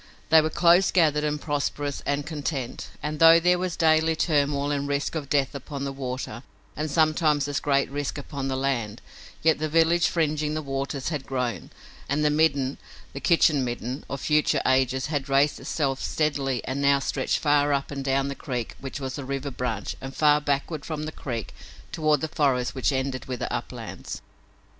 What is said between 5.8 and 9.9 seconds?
the water and sometimes as great risk upon the land, yet the